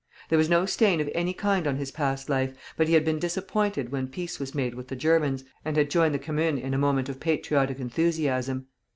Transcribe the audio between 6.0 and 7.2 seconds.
the Commune in a moment of